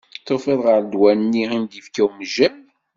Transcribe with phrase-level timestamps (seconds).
[0.27, 2.55] Tufiḍ ɣer ddwa-nni i m-d-ifka umejjay?